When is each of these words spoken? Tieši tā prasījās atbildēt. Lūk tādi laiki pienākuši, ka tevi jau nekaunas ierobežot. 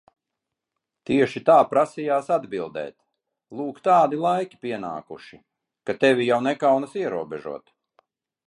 Tieši 1.09 1.41
tā 1.49 1.57
prasījās 1.73 2.31
atbildēt. 2.37 2.97
Lūk 3.59 3.83
tādi 3.89 4.21
laiki 4.25 4.61
pienākuši, 4.67 5.41
ka 5.91 5.99
tevi 6.05 6.31
jau 6.33 6.45
nekaunas 6.49 7.01
ierobežot. 7.05 7.71